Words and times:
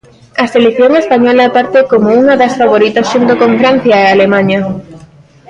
A 0.43 0.45
selección 0.53 0.91
española 1.03 1.53
parte 1.57 1.79
como 1.91 2.07
unha 2.21 2.35
das 2.41 2.53
favoritas 2.59 3.09
xunto 3.11 3.33
con 3.41 3.51
Francia 3.61 3.95
e 4.03 4.05
Alemaña. 4.07 4.59